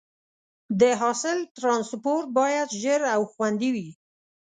د 0.79 0.81
حاصل 1.01 1.37
ټرانسپورټ 1.57 2.25
باید 2.39 2.67
ژر 2.81 3.01
او 3.15 3.21
خوندي 3.31 3.69
وي. 3.75 3.89